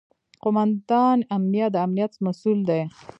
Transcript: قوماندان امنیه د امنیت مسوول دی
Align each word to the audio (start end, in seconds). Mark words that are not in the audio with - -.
قوماندان 0.43 1.17
امنیه 1.35 1.67
د 1.73 1.75
امنیت 1.85 2.13
مسوول 2.25 2.59
دی 2.69 2.81